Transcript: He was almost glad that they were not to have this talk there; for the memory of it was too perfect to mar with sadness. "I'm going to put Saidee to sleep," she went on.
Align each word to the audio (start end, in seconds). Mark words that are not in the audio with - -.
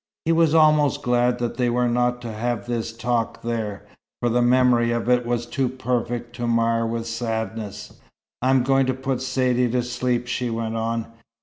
He 0.25 0.31
was 0.31 0.55
almost 0.55 1.03
glad 1.03 1.37
that 1.37 1.57
they 1.57 1.69
were 1.69 1.87
not 1.87 2.23
to 2.23 2.31
have 2.31 2.65
this 2.65 2.91
talk 2.91 3.43
there; 3.43 3.85
for 4.19 4.29
the 4.29 4.41
memory 4.41 4.89
of 4.91 5.07
it 5.07 5.27
was 5.27 5.45
too 5.45 5.69
perfect 5.69 6.35
to 6.37 6.47
mar 6.47 6.87
with 6.87 7.05
sadness. 7.05 7.93
"I'm 8.41 8.63
going 8.63 8.87
to 8.87 8.95
put 8.95 9.21
Saidee 9.21 9.69
to 9.73 9.83
sleep," 9.83 10.25
she 10.25 10.49
went 10.49 10.75
on. 10.75 11.05